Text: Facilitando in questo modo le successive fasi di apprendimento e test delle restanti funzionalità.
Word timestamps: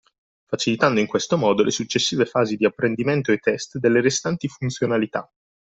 Facilitando 0.47 0.99
in 0.99 1.05
questo 1.05 1.37
modo 1.37 1.61
le 1.61 1.69
successive 1.69 2.25
fasi 2.25 2.55
di 2.55 2.65
apprendimento 2.65 3.31
e 3.31 3.37
test 3.37 3.77
delle 3.77 4.01
restanti 4.01 4.47
funzionalità. 4.47 5.31